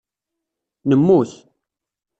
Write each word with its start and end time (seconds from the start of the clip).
Nemmut. 0.89 1.31